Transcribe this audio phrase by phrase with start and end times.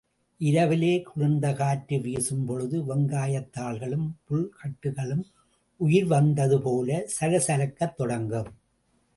[0.37, 5.23] இரவிலே குளிர்ந்த காற்று வீசும் பொழுது வெங்காயத் தாள்களும், புல் கட்டுகளும்
[5.77, 8.47] உயிர் வந்தது போல சலசலக்கத் தொடங்கும்.